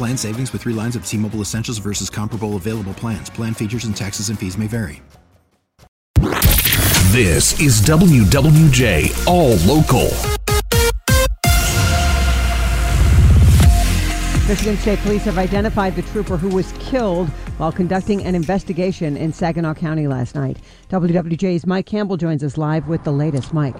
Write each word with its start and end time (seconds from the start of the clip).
Plan 0.00 0.16
savings 0.16 0.50
with 0.54 0.62
three 0.62 0.72
lines 0.72 0.96
of 0.96 1.04
T 1.04 1.18
Mobile 1.18 1.42
Essentials 1.42 1.76
versus 1.76 2.08
comparable 2.08 2.56
available 2.56 2.94
plans. 2.94 3.28
Plan 3.28 3.52
features 3.52 3.84
and 3.84 3.94
taxes 3.94 4.30
and 4.30 4.38
fees 4.38 4.56
may 4.56 4.66
vary. 4.66 5.02
This 7.12 7.60
is 7.60 7.82
WWJ 7.82 9.26
All 9.26 9.56
Local. 9.66 10.08
Michigan 14.48 14.78
State 14.78 15.00
Police 15.00 15.24
have 15.24 15.36
identified 15.36 15.94
the 15.94 16.02
trooper 16.02 16.38
who 16.38 16.48
was 16.48 16.72
killed 16.80 17.28
while 17.58 17.70
conducting 17.70 18.24
an 18.24 18.34
investigation 18.34 19.18
in 19.18 19.34
Saginaw 19.34 19.74
County 19.74 20.06
last 20.06 20.34
night. 20.34 20.56
WWJ's 20.88 21.66
Mike 21.66 21.84
Campbell 21.84 22.16
joins 22.16 22.42
us 22.42 22.56
live 22.56 22.88
with 22.88 23.04
the 23.04 23.12
latest. 23.12 23.52
Mike. 23.52 23.76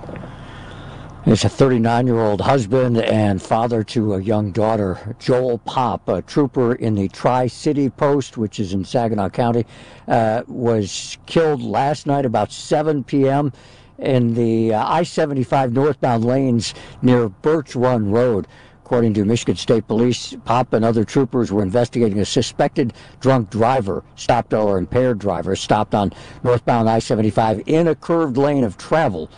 He's 1.22 1.44
a 1.44 1.50
39 1.50 2.06
year 2.06 2.18
old 2.18 2.40
husband 2.40 2.96
and 2.96 3.42
father 3.42 3.84
to 3.84 4.14
a 4.14 4.22
young 4.22 4.52
daughter. 4.52 5.14
Joel 5.18 5.58
Popp, 5.58 6.08
a 6.08 6.22
trooper 6.22 6.74
in 6.74 6.94
the 6.94 7.08
Tri 7.08 7.46
City 7.46 7.90
Post, 7.90 8.38
which 8.38 8.58
is 8.58 8.72
in 8.72 8.86
Saginaw 8.86 9.28
County, 9.28 9.66
uh, 10.08 10.44
was 10.46 11.18
killed 11.26 11.60
last 11.62 12.06
night 12.06 12.24
about 12.24 12.50
7 12.50 13.04
p.m. 13.04 13.52
in 13.98 14.32
the 14.32 14.72
uh, 14.72 14.82
I 14.82 15.02
75 15.02 15.74
northbound 15.74 16.24
lanes 16.24 16.72
near 17.02 17.28
Birch 17.28 17.76
Run 17.76 18.10
Road. 18.10 18.46
According 18.82 19.12
to 19.14 19.24
Michigan 19.26 19.56
State 19.56 19.86
Police, 19.86 20.34
Popp 20.46 20.72
and 20.72 20.86
other 20.86 21.04
troopers 21.04 21.52
were 21.52 21.62
investigating 21.62 22.18
a 22.18 22.24
suspected 22.24 22.94
drunk 23.20 23.50
driver, 23.50 24.02
stopped 24.16 24.54
or 24.54 24.78
impaired 24.78 25.18
driver, 25.18 25.54
stopped 25.54 25.94
on 25.94 26.14
northbound 26.42 26.88
I 26.88 26.98
75 26.98 27.62
in 27.66 27.88
a 27.88 27.94
curved 27.94 28.38
lane 28.38 28.64
of 28.64 28.78
travel 28.78 29.30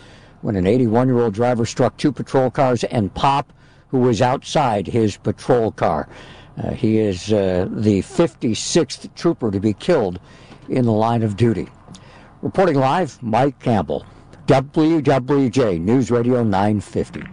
when 0.43 0.55
an 0.55 0.67
81 0.67 1.07
year 1.07 1.19
old 1.19 1.33
driver 1.33 1.65
struck 1.65 1.97
two 1.97 2.11
patrol 2.11 2.51
cars 2.51 2.83
and 2.83 3.13
Popp, 3.13 3.51
who 3.87 3.99
was 3.99 4.21
outside 4.21 4.85
his 4.85 5.17
patrol 5.17 5.71
car. 5.71 6.07
Uh, 6.57 6.71
he 6.71 6.99
is 6.99 7.33
uh, 7.33 7.67
the 7.71 8.01
56th 8.01 9.13
trooper 9.15 9.49
to 9.49 9.59
be 9.59 9.73
killed 9.73 10.19
in 10.69 10.85
the 10.85 10.91
line 10.91 11.23
of 11.23 11.35
duty. 11.35 11.67
Reporting 12.41 12.75
live, 12.75 13.21
Mike 13.23 13.57
Campbell, 13.59 14.05
WWJ 14.47 15.79
News 15.79 16.11
Radio 16.11 16.43
950. 16.43 17.23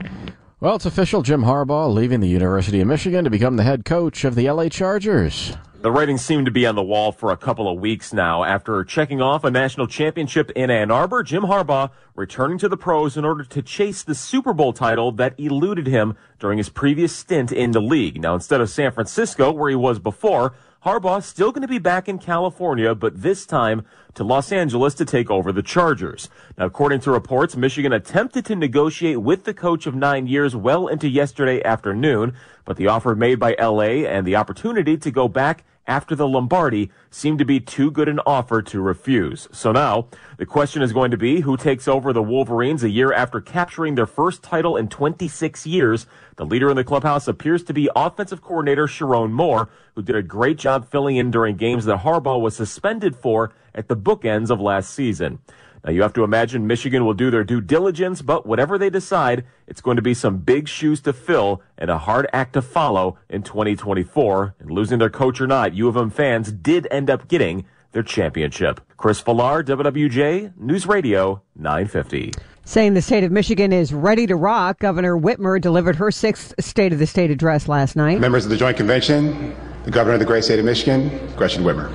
Well, 0.61 0.77
it's 0.77 0.87
official. 0.87 1.23
Jim 1.23 1.43
Harbaugh 1.43 1.93
leaving 1.93 2.21
the 2.21 2.29
University 2.29 2.81
of 2.81 2.87
Michigan 2.87 3.25
to 3.25 3.31
become 3.31 3.57
the 3.57 3.63
head 3.63 3.85
coach 3.85 4.25
of 4.25 4.35
the 4.35 4.49
LA 4.51 4.69
Chargers. 4.69 5.57
The 5.83 5.91
writing 5.91 6.19
seemed 6.19 6.45
to 6.45 6.53
be 6.53 6.67
on 6.67 6.75
the 6.75 6.83
wall 6.83 7.11
for 7.11 7.33
a 7.33 7.39
couple 7.39 7.67
of 7.67 7.81
weeks 7.81 8.13
now. 8.13 8.45
After 8.45 8.85
checking 8.85 9.23
off 9.23 9.45
a 9.45 9.51
national 9.51 9.87
championship 9.87 10.51
in 10.51 10.69
Ann 10.69 10.91
Arbor, 10.91 11.23
Jim 11.23 11.45
Harbaugh 11.45 11.89
returning 12.15 12.59
to 12.59 12.69
the 12.69 12.77
pros 12.77 13.17
in 13.17 13.25
order 13.25 13.45
to 13.45 13.63
chase 13.63 14.03
the 14.03 14.15
Super 14.15 14.53
Bowl 14.53 14.75
title 14.75 15.11
that 15.13 15.41
eluded 15.41 15.87
him 15.87 16.19
during 16.39 16.59
his 16.59 16.69
previous 16.69 17.17
stint 17.17 17.51
in 17.51 17.71
the 17.71 17.81
league. 17.81 18.21
Now, 18.21 18.35
instead 18.35 18.61
of 18.61 18.69
San 18.69 18.93
Francisco, 18.93 19.51
where 19.53 19.71
he 19.71 19.75
was 19.75 19.99
before, 19.99 20.53
Harbaugh 20.85 21.23
still 21.23 21.53
going 21.53 21.61
to 21.61 21.69
be 21.69 21.79
back 21.79 22.09
in 22.09 22.19
California, 22.19 22.95
but 22.95 23.21
this 23.21 23.45
time 23.45 23.85
to 24.15 24.25
Los 24.25 24.51
Angeles 24.51 24.95
to 24.95 25.05
take 25.05 25.31
over 25.31 25.53
the 25.53 25.63
Chargers. 25.63 26.31
Now, 26.57 26.65
according 26.65 27.01
to 27.01 27.11
reports, 27.11 27.55
Michigan 27.55 27.93
attempted 27.93 28.47
to 28.47 28.57
negotiate 28.57 29.21
with 29.21 29.45
the 29.45 29.53
coach 29.53 29.87
of 29.87 29.95
nine 29.95 30.27
years 30.27 30.57
well 30.57 30.89
into 30.89 31.07
yesterday 31.07 31.63
afternoon, 31.63 32.35
but 32.65 32.79
the 32.79 32.87
offer 32.87 33.15
made 33.15 33.39
by 33.39 33.55
LA 33.61 34.07
and 34.09 34.27
the 34.27 34.37
opportunity 34.37 34.97
to 34.97 35.11
go 35.11 35.29
back 35.29 35.65
after 35.91 36.15
the 36.15 36.29
Lombardi 36.29 36.89
seemed 37.11 37.41
to 37.41 37.45
be 37.45 37.59
too 37.59 37.91
good 37.91 38.09
an 38.09 38.21
offer 38.25 38.63
to 38.63 38.81
refuse. 38.81 39.49
So 39.51 39.73
now 39.73 40.07
the 40.39 40.47
question 40.47 40.83
is 40.83 40.93
going 40.93 41.11
to 41.11 41.17
be 41.17 41.41
who 41.41 41.57
takes 41.57 41.89
over 41.89 42.13
the 42.13 42.23
Wolverines 42.23 42.85
a 42.85 42.89
year 42.89 43.13
after 43.13 43.41
capturing 43.41 43.97
their 43.97 44.07
first 44.07 44.41
title 44.41 44.77
in 44.77 44.87
26 44.89 45.67
years. 45.67 46.07
The 46.37 46.47
leader 46.47 46.71
in 46.71 46.77
the 46.77 46.85
clubhouse 46.85 47.27
appears 47.27 47.65
to 47.65 47.75
be 47.75 47.91
offensive 47.97 48.41
coordinator 48.41 48.87
Sherrone 48.87 49.33
Moore, 49.33 49.69
who 49.97 50.03
did 50.03 50.15
a 50.15 50.23
great 50.23 50.59
job 50.59 50.89
filling 50.89 51.17
in 51.17 51.33
during 51.33 51.57
games 51.57 51.87
that 51.87 51.99
Harbaugh 51.99 52.41
was 52.41 52.55
suspended 52.55 53.17
for 53.17 53.53
at 53.75 53.89
the 53.89 53.97
bookends 53.97 54.49
of 54.49 54.61
last 54.61 54.95
season. 54.95 55.41
Now 55.85 55.93
you 55.93 56.03
have 56.03 56.13
to 56.15 56.25
imagine 56.25 56.67
Michigan 56.67 57.05
will 57.05 57.15
do 57.15 57.31
their 57.31 57.45
due 57.45 57.61
diligence, 57.61 58.23
but 58.23 58.47
whatever 58.47 58.77
they 58.77 58.91
decide, 58.91 59.45
it's 59.67 59.81
going 59.81 59.97
to 59.97 60.03
be 60.03 60.15
some 60.15 60.39
big 60.39 60.69
shoes 60.69 61.01
to 61.03 61.13
fill 61.13 61.63
and 61.79 61.91
a 61.91 61.99
hard 61.99 62.29
act 62.33 62.53
to 62.55 62.63
follow 62.63 63.19
in 63.29 63.43
2024. 63.43 64.55
And 64.59 64.71
losing 64.71 64.99
their 64.99 65.11
coach 65.11 65.41
or 65.41 65.47
not, 65.47 65.75
U 65.75 65.89
of 65.89 65.97
M 65.97 66.11
fans 66.11 66.53
did 66.53 66.87
end 66.91 67.09
up 67.09 67.29
getting 67.29 67.65
their 67.93 68.03
championship. 68.03 68.81
Chris 68.97 69.21
Villar, 69.21 69.65
WWJ, 69.65 70.57
News 70.57 70.87
Radio, 70.87 71.43
950. 71.57 72.33
Saying 72.65 72.95
the 72.95 73.03
state 73.03 73.25
of 73.25 73.33
Michigan 73.33 73.73
is 73.73 73.93
ready 73.93 74.27
to 74.27 74.37
rock, 74.37 74.79
Governor 74.79 75.17
Whitmer 75.17 75.61
delivered 75.61 75.97
her 75.97 76.11
sixth 76.11 76.55
State 76.61 76.93
of 76.93 76.99
the 76.99 77.07
State 77.07 77.31
address 77.31 77.67
last 77.67 77.97
night. 77.97 78.21
Members 78.21 78.45
of 78.45 78.51
the 78.51 78.57
Joint 78.57 78.77
Convention, 78.77 79.57
the 79.85 79.91
Governor 79.91 80.15
of 80.15 80.21
the 80.21 80.27
great 80.27 80.45
state 80.45 80.59
of 80.59 80.65
Michigan, 80.65 81.11
Gretchen 81.37 81.65
Whitmer. 81.65 81.91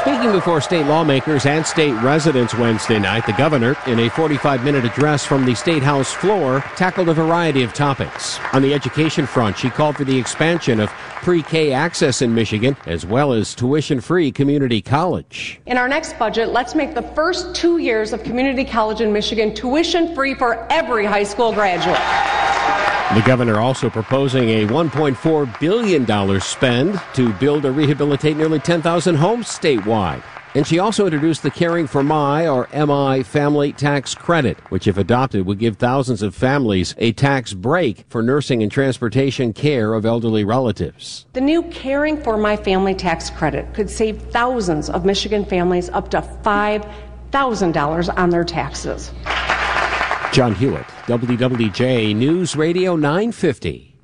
Speaking 0.00 0.32
before 0.32 0.62
state 0.62 0.86
lawmakers 0.86 1.44
and 1.44 1.66
state 1.66 1.92
residents 2.02 2.54
Wednesday 2.54 2.98
night, 2.98 3.26
the 3.26 3.34
governor, 3.34 3.76
in 3.86 4.00
a 4.00 4.08
45 4.08 4.64
minute 4.64 4.86
address 4.86 5.26
from 5.26 5.44
the 5.44 5.54
State 5.54 5.82
House 5.82 6.10
floor, 6.10 6.60
tackled 6.74 7.10
a 7.10 7.12
variety 7.12 7.62
of 7.62 7.74
topics. 7.74 8.40
On 8.54 8.62
the 8.62 8.72
education 8.72 9.26
front, 9.26 9.58
she 9.58 9.68
called 9.68 9.98
for 9.98 10.04
the 10.04 10.18
expansion 10.18 10.80
of 10.80 10.88
pre 11.20 11.42
K 11.42 11.74
access 11.74 12.22
in 12.22 12.34
Michigan, 12.34 12.78
as 12.86 13.04
well 13.04 13.34
as 13.34 13.54
tuition 13.54 14.00
free 14.00 14.32
community 14.32 14.80
college. 14.80 15.60
In 15.66 15.76
our 15.76 15.86
next 15.86 16.18
budget, 16.18 16.48
let's 16.48 16.74
make 16.74 16.94
the 16.94 17.02
first 17.02 17.54
two 17.54 17.76
years 17.76 18.14
of 18.14 18.24
community 18.24 18.64
college 18.64 19.02
in 19.02 19.12
Michigan 19.12 19.54
tuition 19.54 20.14
free 20.14 20.32
for 20.32 20.66
every 20.72 21.04
high 21.04 21.24
school 21.24 21.52
graduate. 21.52 22.39
The 23.12 23.22
governor 23.22 23.58
also 23.58 23.90
proposing 23.90 24.50
a 24.50 24.66
$1.4 24.68 25.58
billion 25.58 26.40
spend 26.40 27.02
to 27.14 27.32
build 27.34 27.64
or 27.64 27.72
rehabilitate 27.72 28.36
nearly 28.36 28.60
10,000 28.60 29.16
homes 29.16 29.46
statewide. 29.46 30.22
And 30.54 30.64
she 30.64 30.78
also 30.78 31.06
introduced 31.06 31.42
the 31.42 31.50
Caring 31.50 31.88
for 31.88 32.04
My 32.04 32.46
or 32.46 32.68
MI 32.72 33.24
family 33.24 33.72
tax 33.72 34.14
credit, 34.14 34.58
which 34.70 34.86
if 34.86 34.96
adopted 34.96 35.44
would 35.44 35.58
give 35.58 35.76
thousands 35.76 36.22
of 36.22 36.36
families 36.36 36.94
a 36.98 37.10
tax 37.10 37.52
break 37.52 38.04
for 38.08 38.22
nursing 38.22 38.62
and 38.62 38.70
transportation 38.70 39.52
care 39.52 39.94
of 39.94 40.06
elderly 40.06 40.44
relatives. 40.44 41.26
The 41.32 41.40
new 41.40 41.64
Caring 41.64 42.22
for 42.22 42.36
My 42.36 42.56
family 42.56 42.94
tax 42.94 43.28
credit 43.28 43.74
could 43.74 43.90
save 43.90 44.22
thousands 44.22 44.88
of 44.88 45.04
Michigan 45.04 45.44
families 45.44 45.88
up 45.88 46.10
to 46.10 46.20
$5,000 46.20 48.16
on 48.16 48.30
their 48.30 48.44
taxes. 48.44 49.10
John 50.32 50.54
Hewitt, 50.54 50.86
WWJ 51.06 52.14
News 52.14 52.54
Radio 52.54 52.94
950. 52.94 53.96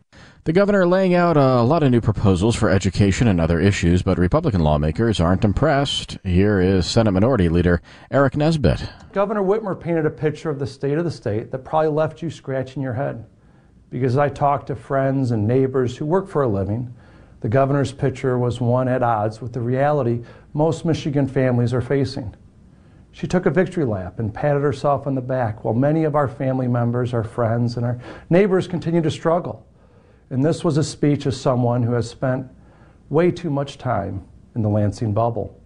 The 0.43 0.53
governor 0.53 0.85
laying 0.85 1.15
out 1.15 1.37
a 1.37 1.63
lot 1.63 1.85
of 1.85 1.93
new 1.93 2.01
proposals 2.01 2.57
for 2.57 2.69
education 2.69 3.29
and 3.29 3.41
other 3.41 3.61
issues, 3.61 4.03
but 4.03 4.19
Republican 4.19 4.61
lawmakers 4.61 5.21
aren't 5.21 5.45
impressed. 5.45 6.19
Here 6.25 6.61
is 6.61 6.85
Senate 6.85 7.13
Minority 7.13 7.49
Leader 7.49 7.81
Aric 8.11 8.35
Nesbitt. 8.35 8.89
Governor 9.13 9.43
Whitmer 9.43 9.79
painted 9.79 10.05
a 10.05 10.11
picture 10.11 10.51
of 10.51 10.59
the 10.59 10.67
state 10.67 10.99
of 10.99 11.05
the 11.05 11.13
state 11.13 11.53
that 11.53 11.65
probably 11.65 11.91
left 11.91 12.21
you 12.21 12.29
scratching 12.29 12.83
your 12.83 12.95
head. 12.95 13.25
Because 13.91 14.17
I 14.17 14.29
talked 14.29 14.67
to 14.67 14.75
friends 14.75 15.31
and 15.31 15.47
neighbors 15.47 15.97
who 15.97 16.07
work 16.07 16.29
for 16.29 16.43
a 16.43 16.49
living, 16.49 16.93
the 17.41 17.49
governor's 17.49 17.93
picture 17.93 18.37
was 18.37 18.61
one 18.61 18.89
at 18.89 19.05
odds 19.05 19.41
with 19.41 19.53
the 19.53 19.61
reality 19.61 20.25
most 20.55 20.85
Michigan 20.85 21.29
families 21.29 21.73
are 21.73 21.81
facing. 21.81 22.35
She 23.17 23.27
took 23.27 23.47
a 23.47 23.51
victory 23.51 23.87
lap 23.87 24.19
and 24.19 24.35
patted 24.35 24.61
herself 24.61 25.07
on 25.07 25.15
the 25.15 25.23
back 25.23 25.65
while 25.65 25.73
many 25.73 26.05
of 26.05 26.15
our 26.15 26.29
family 26.29 26.69
members, 26.69 27.15
our 27.15 27.25
friends, 27.25 27.79
and 27.79 27.87
our 27.87 27.99
neighbors 28.29 28.69
continue 28.69 29.01
to 29.01 29.11
struggle. 29.11 29.67
And 30.29 30.45
this 30.45 30.63
was 30.63 30.77
a 30.77 30.85
speech 30.85 31.25
of 31.25 31.35
someone 31.35 31.83
who 31.83 31.95
has 31.95 32.11
spent 32.11 32.47
way 33.09 33.31
too 33.31 33.49
much 33.49 33.79
time 33.79 34.27
in 34.55 34.61
the 34.61 34.69
Lansing 34.69 35.15
bubble. 35.15 35.59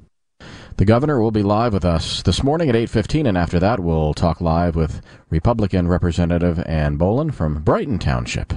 The 0.77 0.85
governor 0.85 1.21
will 1.21 1.33
be 1.33 1.43
live 1.43 1.73
with 1.73 1.85
us 1.85 2.23
this 2.23 2.45
morning 2.45 2.69
at 2.69 2.77
8:15 2.77 3.27
and 3.27 3.37
after 3.37 3.59
that 3.59 3.81
we'll 3.81 4.15
talk 4.15 4.41
live 4.41 4.77
with 4.77 5.01
Republican 5.29 5.89
Representative 5.89 6.63
Ann 6.67 6.99
Bollin 6.99 7.35
from 7.35 7.63
Brighton 7.65 7.99
Township. 7.99 8.55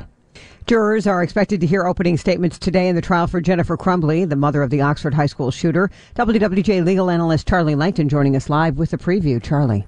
Jurors 0.66 1.06
are 1.08 1.22
expected 1.22 1.60
to 1.60 1.68
hear 1.68 1.86
opening 1.86 2.16
statements 2.16 2.58
today 2.58 2.88
in 2.88 2.96
the 2.96 3.02
trial 3.02 3.28
for 3.28 3.42
Jennifer 3.42 3.76
Crumbley, 3.76 4.28
the 4.28 4.38
mother 4.38 4.64
of 4.64 4.70
the 4.70 4.80
Oxford 4.80 5.14
High 5.14 5.26
School 5.26 5.52
shooter. 5.52 5.90
WWJ 6.16 6.86
legal 6.86 7.10
analyst 7.10 7.50
Charlie 7.50 7.76
Langton 7.76 8.08
joining 8.08 8.38
us 8.38 8.50
live 8.50 8.78
with 8.78 8.92
the 8.92 8.98
preview. 8.98 9.44
Charlie. 9.44 9.86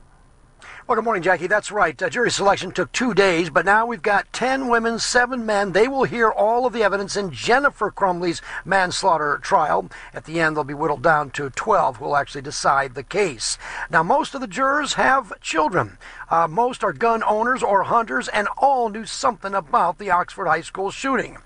Well, 0.87 0.97
good 0.97 1.03
morning, 1.03 1.23
Jackie. 1.23 1.47
That's 1.47 1.71
right. 1.71 1.99
Uh, 1.99 2.11
jury 2.11 2.29
selection 2.29 2.71
took 2.71 2.91
two 2.91 3.15
days, 3.15 3.49
but 3.49 3.65
now 3.65 3.87
we've 3.87 4.03
got 4.03 4.31
10 4.33 4.67
women, 4.67 4.99
7 4.99 5.43
men. 5.43 5.71
They 5.71 5.87
will 5.87 6.03
hear 6.03 6.29
all 6.29 6.67
of 6.67 6.73
the 6.73 6.83
evidence 6.83 7.17
in 7.17 7.31
Jennifer 7.31 7.89
Crumbley's 7.89 8.39
manslaughter 8.63 9.39
trial. 9.41 9.89
At 10.13 10.25
the 10.25 10.39
end, 10.39 10.55
they'll 10.55 10.63
be 10.63 10.75
whittled 10.75 11.01
down 11.01 11.31
to 11.31 11.49
12 11.49 11.97
who 11.97 12.05
will 12.05 12.15
actually 12.15 12.43
decide 12.43 12.93
the 12.93 13.01
case. 13.01 13.57
Now, 13.89 14.03
most 14.03 14.35
of 14.35 14.41
the 14.41 14.47
jurors 14.47 14.93
have 14.93 15.33
children. 15.41 15.97
Uh, 16.29 16.47
most 16.47 16.83
are 16.83 16.93
gun 16.93 17.23
owners 17.23 17.63
or 17.63 17.83
hunters, 17.83 18.27
and 18.27 18.47
all 18.55 18.89
knew 18.89 19.05
something 19.05 19.55
about 19.55 19.97
the 19.97 20.11
Oxford 20.11 20.45
High 20.45 20.61
School 20.61 20.91
shooting. 20.91 21.37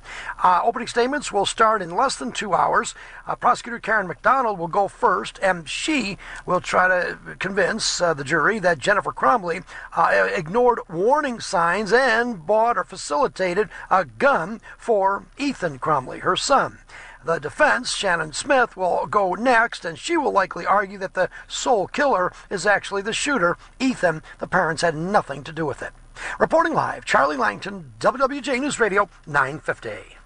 Uh, 0.44 0.60
opening 0.66 0.88
statements 0.90 1.32
will 1.32 1.46
start 1.46 1.82
in 1.82 1.96
less 1.96 2.18
than 2.18 2.34
two 2.34 2.54
hours. 2.54 2.94
Uh, 3.26 3.36
Prosecutor 3.36 3.80
Karen 3.80 4.08
McDonald 4.08 4.60
will 4.60 4.68
go 4.68 4.90
first, 4.90 5.40
and 5.42 5.70
she 5.70 6.18
will 6.46 6.60
try 6.60 6.90
to 6.90 7.18
convince 7.40 8.02
uh, 8.02 8.14
the 8.14 8.26
jury 8.26 8.60
that 8.60 8.80
Jennifer 8.80 9.14
Crumbley 9.30 9.64
uh, 9.96 10.28
ignored 10.34 10.80
warning 10.90 11.40
signs 11.40 11.94
and 11.94 12.48
bought 12.48 12.80
or 12.80 12.84
facilitated 12.84 13.70
a 13.92 14.04
gun 14.04 14.60
for 14.76 15.28
Ethan 15.38 15.78
Crumbley, 15.78 16.22
her 16.22 16.36
son. 16.36 16.80
The 17.24 17.38
defense, 17.38 17.94
Shannon 17.94 18.34
Smith, 18.34 18.76
will 18.76 19.06
go 19.06 19.36
next, 19.36 19.86
and 19.86 20.00
she 20.00 20.18
will 20.18 20.32
likely 20.32 20.66
argue 20.66 20.98
that 20.98 21.14
the 21.14 21.30
sole 21.48 21.86
killer 21.86 22.34
is 22.50 22.66
actually 22.66 23.04
the 23.04 23.14
shooter, 23.14 23.56
Ethan. 23.80 24.24
The 24.40 24.48
parents 24.48 24.82
had 24.82 24.96
nothing 24.96 25.44
to 25.44 25.52
do 25.52 25.64
with 25.64 25.84
it. 25.84 25.92
Reporting 26.40 26.74
live, 26.74 27.06
Charlie 27.06 27.38
Langton, 27.38 27.94
WWJ 28.00 28.62
News 28.62 28.80
Radio, 28.80 29.10
950. 29.28 30.18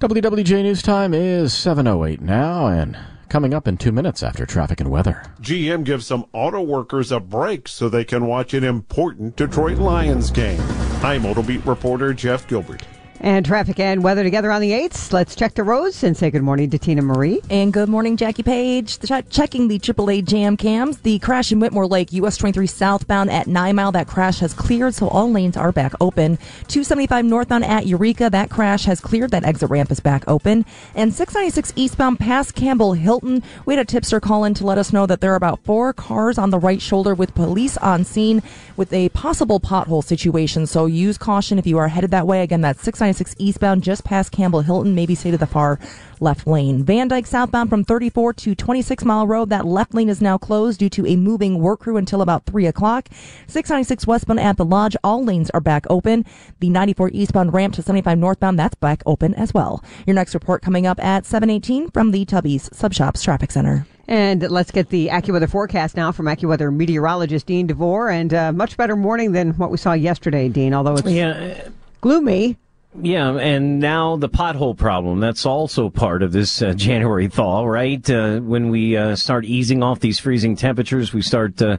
WWJ 0.00 0.62
News 0.64 0.82
Time 0.82 1.14
is 1.14 1.52
7.08 1.52 2.22
now, 2.22 2.66
and 2.66 2.98
coming 3.28 3.54
up 3.54 3.68
in 3.68 3.76
two 3.76 3.92
minutes 3.92 4.22
after 4.22 4.44
traffic 4.44 4.80
and 4.80 4.90
weather. 4.90 5.22
GM 5.40 5.84
gives 5.84 6.06
some 6.06 6.26
auto 6.32 6.60
workers 6.62 7.12
a 7.12 7.20
break 7.20 7.68
so 7.68 7.88
they 7.88 8.04
can 8.04 8.26
watch 8.26 8.54
an 8.54 8.64
important 8.64 9.36
Detroit 9.36 9.78
Lions 9.78 10.30
game. 10.30 10.60
I'm 11.02 11.24
Auto 11.24 11.42
Beat 11.42 11.64
reporter 11.64 12.12
Jeff 12.12 12.46
Gilbert. 12.48 12.82
And 13.20 13.44
traffic 13.44 13.80
and 13.80 14.04
weather 14.04 14.22
together 14.22 14.52
on 14.52 14.60
the 14.60 14.70
8th. 14.70 15.12
Let's 15.12 15.34
check 15.34 15.54
the 15.54 15.64
roads 15.64 16.04
and 16.04 16.16
say 16.16 16.30
good 16.30 16.42
morning 16.42 16.70
to 16.70 16.78
Tina 16.78 17.02
Marie. 17.02 17.40
And 17.50 17.72
good 17.72 17.88
morning, 17.88 18.16
Jackie 18.16 18.44
Page. 18.44 19.00
checking 19.28 19.66
the 19.66 19.80
AAA 19.80 20.24
jam 20.24 20.56
cams. 20.56 20.98
The 20.98 21.18
crash 21.18 21.50
in 21.50 21.58
Whitmore 21.58 21.88
Lake, 21.88 22.12
US 22.12 22.36
23 22.36 22.68
southbound 22.68 23.28
at 23.30 23.48
9 23.48 23.74
Mile. 23.74 23.90
That 23.90 24.06
crash 24.06 24.38
has 24.38 24.54
cleared, 24.54 24.94
so 24.94 25.08
all 25.08 25.32
lanes 25.32 25.56
are 25.56 25.72
back 25.72 25.94
open. 26.00 26.36
275 26.68 27.24
northbound 27.24 27.64
at 27.64 27.86
Eureka. 27.86 28.30
That 28.30 28.50
crash 28.50 28.84
has 28.84 29.00
cleared. 29.00 29.32
That 29.32 29.44
exit 29.44 29.68
ramp 29.68 29.90
is 29.90 29.98
back 29.98 30.22
open. 30.28 30.64
And 30.94 31.12
696 31.12 31.72
eastbound 31.74 32.20
past 32.20 32.54
Campbell 32.54 32.92
Hilton. 32.92 33.42
We 33.66 33.74
had 33.74 33.82
a 33.82 33.84
tipster 33.84 34.20
call 34.20 34.44
in 34.44 34.54
to 34.54 34.64
let 34.64 34.78
us 34.78 34.92
know 34.92 35.06
that 35.06 35.20
there 35.20 35.32
are 35.32 35.36
about 35.36 35.64
four 35.64 35.92
cars 35.92 36.38
on 36.38 36.50
the 36.50 36.58
right 36.58 36.80
shoulder 36.80 37.16
with 37.16 37.34
police 37.34 37.76
on 37.78 38.04
scene 38.04 38.44
with 38.76 38.92
a 38.92 39.08
possible 39.08 39.58
pothole 39.58 40.04
situation. 40.04 40.68
So 40.68 40.86
use 40.86 41.18
caution 41.18 41.58
if 41.58 41.66
you 41.66 41.78
are 41.78 41.88
headed 41.88 42.12
that 42.12 42.28
way. 42.28 42.42
Again, 42.42 42.60
that's 42.60 42.80
696 42.84 43.07
6 43.14 43.36
eastbound 43.38 43.84
just 43.84 44.04
past 44.04 44.32
Campbell 44.32 44.62
Hilton, 44.62 44.94
maybe 44.94 45.14
stay 45.14 45.30
to 45.30 45.38
the 45.38 45.46
far 45.46 45.78
left 46.20 46.46
lane. 46.46 46.82
Van 46.82 47.06
Dyke 47.06 47.26
southbound 47.26 47.70
from 47.70 47.84
34 47.84 48.32
to 48.32 48.54
26 48.56 49.04
Mile 49.04 49.26
Road, 49.26 49.50
that 49.50 49.64
left 49.64 49.94
lane 49.94 50.08
is 50.08 50.20
now 50.20 50.36
closed 50.36 50.80
due 50.80 50.88
to 50.88 51.06
a 51.06 51.14
moving 51.14 51.60
work 51.60 51.80
crew 51.80 51.96
until 51.96 52.20
about 52.20 52.44
3 52.46 52.66
o'clock. 52.66 53.08
696 53.46 54.06
westbound 54.06 54.40
at 54.40 54.56
the 54.56 54.64
Lodge, 54.64 54.96
all 55.04 55.24
lanes 55.24 55.50
are 55.50 55.60
back 55.60 55.86
open. 55.88 56.24
The 56.58 56.70
94 56.70 57.10
eastbound 57.12 57.52
ramp 57.52 57.74
to 57.74 57.82
75 57.82 58.18
northbound, 58.18 58.58
that's 58.58 58.74
back 58.74 59.02
open 59.06 59.34
as 59.34 59.54
well. 59.54 59.84
Your 60.06 60.14
next 60.14 60.34
report 60.34 60.62
coming 60.62 60.86
up 60.86 61.02
at 61.02 61.24
718 61.24 61.90
from 61.90 62.10
the 62.10 62.24
Tubby's 62.24 62.68
Sub 62.76 62.88
Subshops 62.88 63.22
Traffic 63.22 63.50
Center. 63.50 63.86
And 64.06 64.50
let's 64.50 64.70
get 64.70 64.88
the 64.88 65.08
AccuWeather 65.08 65.48
forecast 65.48 65.96
now 65.96 66.12
from 66.12 66.26
AccuWeather 66.26 66.74
meteorologist 66.74 67.46
Dean 67.46 67.66
DeVore. 67.66 68.08
And 68.08 68.32
uh, 68.32 68.52
much 68.52 68.76
better 68.76 68.96
morning 68.96 69.32
than 69.32 69.52
what 69.52 69.70
we 69.70 69.76
saw 69.76 69.92
yesterday, 69.92 70.48
Dean, 70.48 70.72
although 70.72 70.94
it's 70.94 71.08
yeah. 71.08 71.68
gloomy. 72.00 72.56
Yeah, 73.00 73.36
and 73.36 73.78
now 73.78 74.16
the 74.16 74.28
pothole 74.28 74.76
problem. 74.76 75.20
That's 75.20 75.46
also 75.46 75.88
part 75.88 76.22
of 76.22 76.32
this 76.32 76.60
uh, 76.60 76.72
January 76.76 77.28
thaw, 77.28 77.64
right? 77.64 78.08
Uh, 78.10 78.40
when 78.40 78.70
we 78.70 78.96
uh, 78.96 79.14
start 79.14 79.44
easing 79.44 79.84
off 79.84 80.00
these 80.00 80.18
freezing 80.18 80.56
temperatures, 80.56 81.12
we 81.12 81.22
start 81.22 81.62
uh, 81.62 81.76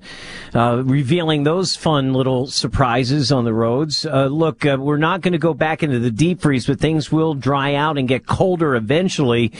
uh, 0.53 0.81
revealing 0.85 1.43
those 1.43 1.75
fun 1.75 2.13
little 2.13 2.47
surprises 2.47 3.33
on 3.33 3.43
the 3.43 3.53
roads. 3.53 4.05
Uh, 4.05 4.27
look, 4.27 4.63
we're 4.63 4.97
not 4.97 5.19
going 5.19 5.33
to 5.33 5.37
go 5.37 5.53
back 5.53 5.83
into 5.83 5.99
the 5.99 6.11
deep 6.11 6.41
freeze, 6.41 6.67
but 6.67 6.79
things 6.79 7.11
will 7.11 7.33
dry 7.33 7.73
out 7.73 7.97
and 7.97 8.07
get 8.07 8.25
colder 8.25 8.75
eventually 8.75 9.51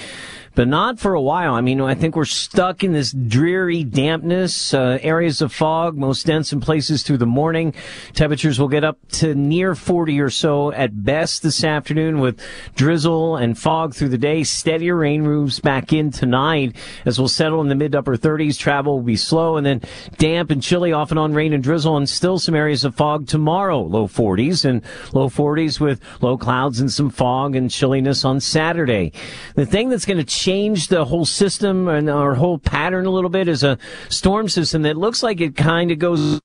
but 0.59 0.67
not 0.67 1.00
for 1.00 1.13
a 1.13 1.21
while. 1.21 1.53
I 1.53 1.61
mean, 1.61 1.79
I 1.79 1.95
think 1.95 2.17
we're 2.17 2.25
stuck 2.25 2.83
in 2.83 2.91
this 2.91 3.13
dreary 3.13 3.85
dampness, 3.85 4.73
uh, 4.73 5.00
areas 5.01 5.41
of 5.41 5.53
fog, 5.53 5.95
most 5.95 6.25
dense 6.25 6.51
in 6.51 6.59
places 6.59 7.01
through 7.01 7.19
the 7.19 7.25
morning. 7.25 7.73
Temperatures 8.11 8.59
will 8.59 8.67
get 8.67 8.83
up 8.83 8.97
to 9.11 9.33
near 9.33 9.73
40 9.73 10.19
or 10.19 10.29
so 10.29 10.73
at 10.73 11.06
best 11.06 11.44
this 11.44 11.63
afternoon 11.63 12.19
with 12.19 12.41
drizzle 12.75 13.38
and 13.38 13.57
fog 13.57 13.95
through 13.95 14.09
the 14.09 14.17
day. 14.17 14.44
Steadier 14.44 14.97
rain 14.97 15.23
moves 15.23 15.61
back 15.61 15.94
in 15.94 16.11
tonight 16.11 16.75
as 17.06 17.17
we'll 17.17 17.29
settle 17.29 17.61
in 17.61 17.69
the 17.69 17.75
mid 17.75 17.95
upper 17.95 18.17
30s. 18.17 18.59
Travel 18.59 18.97
will 18.97 19.03
be 19.03 19.15
slow 19.15 19.56
and 19.56 19.65
then 19.65 19.81
damp 20.17 20.51
and 20.51 20.61
chilly 20.61 20.91
off 20.91 21.09
and 21.09 21.19
on 21.19 21.33
rain 21.33 21.53
and 21.53 21.63
drizzle 21.63 21.95
and 21.95 22.09
still 22.09 22.38
some 22.38 22.53
areas 22.53 22.83
of 22.83 22.94
fog 22.95 23.27
tomorrow. 23.27 23.79
Low 23.81 24.09
40s 24.09 24.65
and 24.65 24.81
low 25.13 25.29
40s 25.29 25.79
with 25.79 26.01
low 26.19 26.38
clouds 26.38 26.81
and 26.81 26.91
some 26.91 27.09
fog 27.09 27.56
and 27.56 27.71
chilliness 27.71 28.25
on 28.25 28.41
Saturday. 28.41 29.13
The 29.56 29.65
thing 29.65 29.88
that's 29.88 30.06
going 30.06 30.17
to 30.17 30.25
change 30.25 30.49
change 30.50 30.88
the 30.88 31.06
whole 31.06 31.25
system 31.25 31.88
and 31.88 32.10
our 32.10 32.34
whole 32.34 32.57
pattern 32.57 33.06
a 33.06 33.12
little 33.12 33.30
bit 33.30 33.48
is 33.48 33.63
a 33.63 33.78
storm 34.10 34.50
system 34.50 34.81
that 34.81 34.98
looks 34.98 35.22
like 35.22 35.40
it 35.40 35.56
kind 35.56 35.92
of 35.92 36.00
goes 36.00 36.42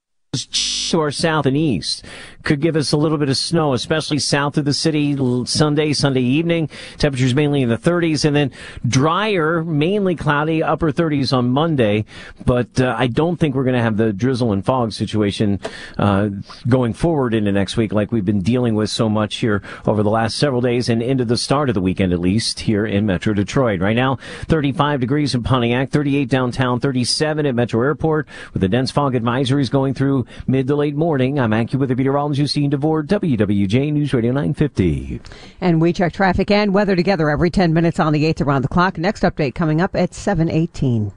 to 0.91 1.01
our 1.01 1.11
south 1.11 1.47
and 1.47 1.57
east 1.57 2.05
could 2.45 2.61
give 2.61 2.77
us 2.77 2.93
a 2.93 2.97
little 2.97 3.19
bit 3.19 3.29
of 3.29 3.37
snow, 3.37 3.73
especially 3.73 4.19
south 4.19 4.57
of 4.59 4.65
the 4.65 4.75
city 4.75 5.17
Sunday, 5.47 5.93
Sunday 5.93 6.21
evening. 6.21 6.69
Temperatures 6.99 7.35
mainly 7.35 7.63
in 7.63 7.69
the 7.69 7.79
30s 7.79 8.25
and 8.25 8.37
then 8.37 8.53
drier, 8.87 9.65
mainly 9.65 10.15
cloudy, 10.15 10.63
upper 10.63 10.93
30s 10.93 11.33
on 11.37 11.49
Monday. 11.49 12.05
But 12.45 12.81
uh, 12.81 12.95
I 12.97 13.07
don't 13.07 13.37
think 13.37 13.55
we're 13.55 13.65
going 13.65 13.77
to 13.77 13.83
have 13.83 13.97
the 13.97 14.13
drizzle 14.13 14.53
and 14.53 14.65
fog 14.65 14.93
situation 14.93 15.59
uh, 15.99 16.29
going 16.69 16.93
forward 16.93 17.35
into 17.35 17.51
next 17.51 17.77
week 17.77 17.93
like 17.93 18.13
we've 18.13 18.25
been 18.25 18.43
dealing 18.43 18.75
with 18.75 18.91
so 18.91 19.09
much 19.09 19.37
here 19.37 19.63
over 19.87 20.03
the 20.03 20.11
last 20.11 20.37
several 20.37 20.61
days 20.61 20.89
and 20.89 21.03
into 21.03 21.25
the 21.25 21.37
start 21.37 21.71
of 21.71 21.75
the 21.75 21.81
weekend 21.81 22.13
at 22.13 22.21
least 22.21 22.61
here 22.61 22.87
in 22.87 23.07
Metro 23.07 23.33
Detroit. 23.33 23.81
Right 23.81 23.97
now, 23.97 24.19
35 24.47 25.01
degrees 25.01 25.35
in 25.35 25.43
Pontiac, 25.43 25.91
38 25.91 26.29
downtown, 26.29 26.79
37 26.79 27.47
at 27.47 27.55
Metro 27.55 27.81
Airport 27.83 28.29
with 28.53 28.61
the 28.61 28.69
dense 28.69 28.91
fog 28.91 29.15
advisories 29.15 29.71
going 29.71 29.95
through 29.95 30.27
mid 30.47 30.67
to 30.67 30.77
late 30.77 30.95
morning. 30.95 31.41
I'm 31.41 31.51
AccuWeather 31.51 31.97
meteorologist 31.97 32.34
Justine 32.35 32.71
DeVore, 32.71 33.03
WWJ 33.03 33.93
News 33.93 34.13
Radio 34.13 34.33
950. 34.33 35.21
And 35.61 35.81
we 35.81 35.93
check 35.93 36.13
traffic 36.13 36.51
and 36.51 36.75
weather 36.75 36.97
together 36.97 37.31
every 37.31 37.51
10 37.51 37.73
minutes 37.73 37.99
on 37.99 38.13
the 38.13 38.25
8th 38.25 38.41
around 38.41 38.63
the 38.63 38.69
clock. 38.69 38.99
Next 38.99 39.23
update 39.23 39.55
coming 39.55 39.81
up 39.81 39.95
at 39.95 40.15
718. 40.15 41.13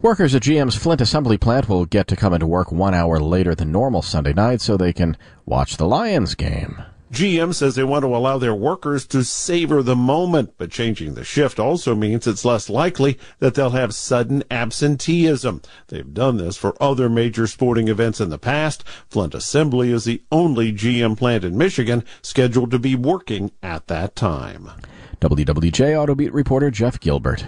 Workers 0.00 0.34
at 0.34 0.42
GM's 0.42 0.76
Flint 0.76 1.00
assembly 1.00 1.38
plant 1.38 1.68
will 1.68 1.84
get 1.84 2.06
to 2.06 2.16
come 2.16 2.32
into 2.32 2.46
work 2.46 2.70
one 2.70 2.94
hour 2.94 3.18
later 3.18 3.54
than 3.54 3.72
normal 3.72 4.00
Sunday 4.00 4.32
night 4.32 4.60
so 4.60 4.76
they 4.76 4.92
can 4.92 5.16
watch 5.44 5.76
the 5.76 5.86
Lions 5.86 6.36
game. 6.36 6.82
GM 7.12 7.54
says 7.54 7.74
they 7.74 7.84
want 7.84 8.02
to 8.02 8.14
allow 8.14 8.36
their 8.38 8.54
workers 8.54 9.06
to 9.06 9.24
savor 9.24 9.82
the 9.82 9.96
moment, 9.96 10.54
but 10.58 10.70
changing 10.70 11.14
the 11.14 11.24
shift 11.24 11.58
also 11.58 11.94
means 11.94 12.26
it's 12.26 12.44
less 12.44 12.68
likely 12.68 13.18
that 13.38 13.54
they'll 13.54 13.70
have 13.70 13.94
sudden 13.94 14.44
absenteeism. 14.50 15.62
They've 15.88 16.12
done 16.12 16.36
this 16.36 16.56
for 16.56 16.80
other 16.82 17.08
major 17.08 17.46
sporting 17.46 17.88
events 17.88 18.20
in 18.20 18.28
the 18.28 18.38
past. 18.38 18.84
Flint 19.08 19.34
Assembly 19.34 19.90
is 19.90 20.04
the 20.04 20.22
only 20.30 20.72
GM 20.72 21.16
plant 21.16 21.44
in 21.44 21.56
Michigan 21.56 22.04
scheduled 22.20 22.70
to 22.72 22.78
be 22.78 22.94
working 22.94 23.52
at 23.62 23.86
that 23.86 24.14
time. 24.14 24.70
WWJ 25.20 25.94
Autobeat 25.94 26.32
reporter 26.32 26.70
Jeff 26.70 27.00
Gilbert. 27.00 27.44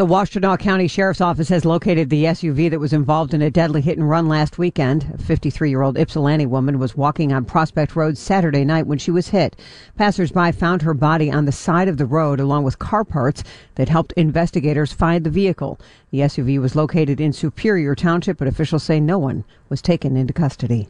The 0.00 0.06
Washtenaw 0.06 0.58
County 0.58 0.88
Sheriff's 0.88 1.20
Office 1.20 1.50
has 1.50 1.66
located 1.66 2.08
the 2.08 2.24
SUV 2.24 2.70
that 2.70 2.80
was 2.80 2.94
involved 2.94 3.34
in 3.34 3.42
a 3.42 3.50
deadly 3.50 3.82
hit 3.82 3.98
and 3.98 4.08
run 4.08 4.28
last 4.28 4.56
weekend. 4.56 5.12
A 5.12 5.18
53 5.18 5.68
year 5.68 5.82
old 5.82 5.98
Ypsilanti 5.98 6.46
woman 6.46 6.78
was 6.78 6.96
walking 6.96 7.34
on 7.34 7.44
Prospect 7.44 7.94
Road 7.94 8.16
Saturday 8.16 8.64
night 8.64 8.86
when 8.86 8.96
she 8.96 9.10
was 9.10 9.28
hit. 9.28 9.56
Passersby 9.98 10.52
found 10.52 10.80
her 10.80 10.94
body 10.94 11.30
on 11.30 11.44
the 11.44 11.52
side 11.52 11.86
of 11.86 11.98
the 11.98 12.06
road 12.06 12.40
along 12.40 12.64
with 12.64 12.78
car 12.78 13.04
parts 13.04 13.44
that 13.74 13.90
helped 13.90 14.12
investigators 14.12 14.90
find 14.90 15.22
the 15.22 15.28
vehicle. 15.28 15.78
The 16.12 16.20
SUV 16.20 16.58
was 16.58 16.74
located 16.74 17.20
in 17.20 17.34
Superior 17.34 17.94
Township, 17.94 18.38
but 18.38 18.48
officials 18.48 18.82
say 18.82 19.00
no 19.00 19.18
one 19.18 19.44
was 19.68 19.82
taken 19.82 20.16
into 20.16 20.32
custody. 20.32 20.88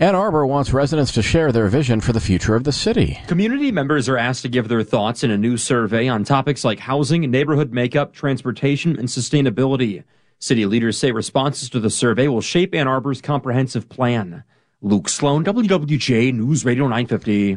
Ann 0.00 0.14
Arbor 0.14 0.46
wants 0.46 0.72
residents 0.72 1.10
to 1.14 1.22
share 1.22 1.50
their 1.50 1.66
vision 1.66 2.00
for 2.00 2.12
the 2.12 2.20
future 2.20 2.54
of 2.54 2.62
the 2.62 2.70
city. 2.70 3.18
Community 3.26 3.72
members 3.72 4.08
are 4.08 4.16
asked 4.16 4.42
to 4.42 4.48
give 4.48 4.68
their 4.68 4.84
thoughts 4.84 5.24
in 5.24 5.32
a 5.32 5.36
new 5.36 5.56
survey 5.56 6.06
on 6.06 6.22
topics 6.22 6.64
like 6.64 6.78
housing, 6.78 7.28
neighborhood 7.28 7.72
makeup, 7.72 8.12
transportation, 8.12 8.96
and 8.96 9.08
sustainability. 9.08 10.04
City 10.38 10.66
leaders 10.66 10.96
say 10.96 11.10
responses 11.10 11.68
to 11.70 11.80
the 11.80 11.90
survey 11.90 12.28
will 12.28 12.40
shape 12.40 12.76
Ann 12.76 12.86
Arbor's 12.86 13.20
comprehensive 13.20 13.88
plan. 13.88 14.44
Luke 14.80 15.08
Sloan, 15.08 15.44
WWJ 15.44 16.32
News 16.32 16.64
Radio 16.64 16.84
950. 16.84 17.56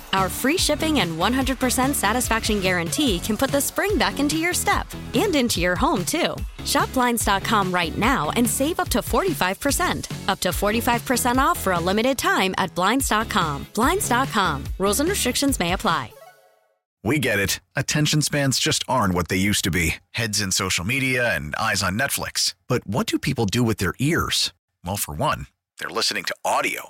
Our 0.13 0.29
free 0.29 0.57
shipping 0.57 0.99
and 0.99 1.17
100% 1.17 1.93
satisfaction 1.93 2.59
guarantee 2.59 3.19
can 3.19 3.37
put 3.37 3.51
the 3.51 3.61
spring 3.61 3.97
back 3.97 4.19
into 4.19 4.37
your 4.37 4.53
step 4.53 4.87
and 5.13 5.35
into 5.35 5.61
your 5.61 5.75
home, 5.75 6.03
too. 6.05 6.35
Shop 6.65 6.91
Blinds.com 6.93 7.71
right 7.73 7.97
now 7.97 8.31
and 8.31 8.49
save 8.49 8.79
up 8.79 8.89
to 8.89 8.99
45%. 8.99 10.29
Up 10.29 10.39
to 10.41 10.49
45% 10.49 11.37
off 11.37 11.59
for 11.59 11.73
a 11.73 11.79
limited 11.79 12.17
time 12.17 12.53
at 12.57 12.73
Blinds.com. 12.75 13.67
Blinds.com. 13.73 14.63
Rules 14.77 14.99
and 14.99 15.09
restrictions 15.09 15.59
may 15.59 15.73
apply. 15.73 16.11
We 17.03 17.17
get 17.17 17.39
it. 17.39 17.59
Attention 17.75 18.21
spans 18.21 18.59
just 18.59 18.83
aren't 18.87 19.15
what 19.15 19.27
they 19.27 19.37
used 19.37 19.63
to 19.63 19.71
be 19.71 19.95
heads 20.11 20.39
in 20.39 20.51
social 20.51 20.85
media 20.85 21.35
and 21.35 21.55
eyes 21.55 21.81
on 21.81 21.97
Netflix. 21.97 22.53
But 22.67 22.85
what 22.85 23.07
do 23.07 23.17
people 23.17 23.45
do 23.45 23.63
with 23.63 23.77
their 23.77 23.95
ears? 23.99 24.53
Well, 24.85 24.97
for 24.97 25.13
one, 25.15 25.47
they're 25.79 25.89
listening 25.89 26.25
to 26.25 26.35
audio. 26.45 26.89